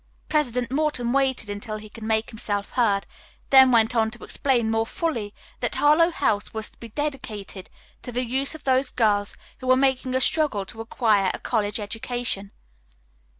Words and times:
President 0.29 0.71
Morton 0.71 1.13
waited 1.13 1.47
until 1.47 1.77
he 1.77 1.87
could 1.87 2.01
make 2.03 2.31
himself 2.31 2.71
heard, 2.71 3.05
then 3.51 3.71
went 3.71 3.95
on 3.95 4.09
to 4.09 4.23
explain 4.23 4.71
more 4.71 4.83
fully 4.87 5.31
that 5.59 5.75
Harlowe 5.75 6.09
House 6.09 6.55
was 6.55 6.71
to 6.71 6.79
be 6.79 6.89
dedicated 6.89 7.69
to 8.01 8.11
the 8.11 8.25
use 8.25 8.55
of 8.55 8.63
those 8.63 8.89
girls 8.89 9.37
who 9.59 9.67
were 9.67 9.77
making 9.77 10.15
a 10.15 10.19
struggle 10.21 10.65
to 10.65 10.81
acquire 10.81 11.29
a 11.35 11.39
college 11.39 11.79
education. 11.79 12.49